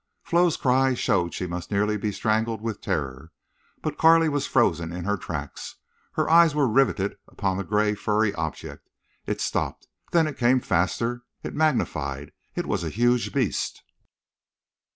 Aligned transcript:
_"Flo's 0.27 0.57
cry 0.57 0.95
showed 0.95 1.31
she 1.31 1.45
must 1.45 1.69
nearly 1.69 1.95
be 1.95 2.11
strangled 2.11 2.59
with 2.59 2.81
terror. 2.81 3.31
But 3.83 3.99
Carley 3.99 4.29
was 4.29 4.47
frozen 4.47 4.91
in 4.91 5.03
her 5.05 5.15
tracks. 5.15 5.75
Her 6.13 6.27
eyes 6.27 6.55
were 6.55 6.67
riveted 6.67 7.17
upon 7.27 7.57
the 7.57 7.63
gray 7.63 7.93
furry 7.93 8.33
object. 8.33 8.89
It 9.27 9.39
stopped. 9.41 9.87
Then 10.11 10.25
it 10.25 10.39
came 10.39 10.59
faster. 10.59 11.21
It 11.43 11.53
magnified. 11.53 12.31
It 12.55 12.65
was 12.65 12.83
a 12.83 12.89
huge 12.89 13.31
beast. 13.31 13.83